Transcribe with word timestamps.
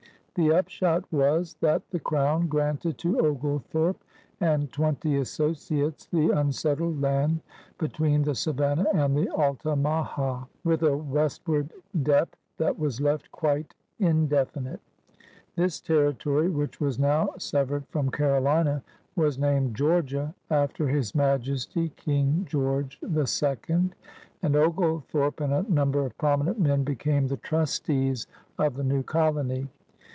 The 0.35 0.53
upshot 0.53 1.03
was 1.11 1.55
that 1.59 1.89
the 1.89 1.99
Crown 1.99 2.47
granted 2.47 2.97
to 2.99 3.19
Oglethorpe 3.19 4.01
and 4.39 4.71
twenty 4.71 5.17
associates 5.17 6.05
the 6.05 6.29
unsettled 6.29 7.01
land 7.01 7.41
betwe^i 7.77 8.23
the 8.23 8.33
Savannah 8.33 8.85
and 8.93 9.15
the 9.15 9.27
Altamaha, 9.29 10.45
with 10.63 10.83
a 10.83 10.95
westward 10.97 11.73
depth 12.01 12.37
that 12.59 12.79
was 12.79 13.01
left 13.01 13.29
quite 13.33 13.75
indefi 13.99 14.63
nite. 14.63 14.79
This 15.57 15.81
territory, 15.81 16.49
which 16.49 16.79
was 16.79 16.97
now 16.97 17.31
severed 17.37 17.85
from 17.89 18.09
Carolina, 18.09 18.83
was 19.17 19.37
named 19.37 19.75
Georgia 19.75 20.33
after 20.49 20.87
his 20.87 21.13
Majesty 21.13 21.89
King 21.89 22.45
George 22.49 22.97
11, 23.01 23.93
and 24.41 24.55
Oglethorpe 24.55 25.41
and 25.41 25.53
a 25.53 25.63
number 25.69 26.05
of 26.05 26.17
prominent 26.17 26.57
men 26.57 26.85
became 26.85 27.27
the 27.27 27.37
trustees 27.37 28.27
of 28.57 28.75
the 28.77 28.83
new 28.83 29.03
colony. 29.03 29.67